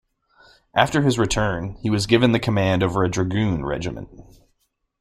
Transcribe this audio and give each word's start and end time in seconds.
After 0.73 1.03
his 1.03 1.19
return, 1.19 1.75
he 1.83 1.91
was 1.91 2.07
given 2.07 2.31
the 2.31 2.39
command 2.39 2.81
over 2.81 3.03
a 3.03 3.07
dragoon 3.11 3.63
regiment. 3.63 4.09